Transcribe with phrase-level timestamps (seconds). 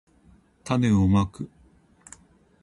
[0.63, 1.47] たねをまく